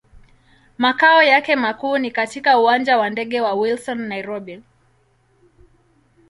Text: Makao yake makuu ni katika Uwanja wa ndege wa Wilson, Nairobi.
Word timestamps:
Makao 0.77 1.23
yake 1.23 1.55
makuu 1.55 1.97
ni 1.97 2.11
katika 2.11 2.59
Uwanja 2.59 2.97
wa 2.97 3.09
ndege 3.09 3.41
wa 3.41 3.53
Wilson, 3.53 4.01
Nairobi. 4.07 4.63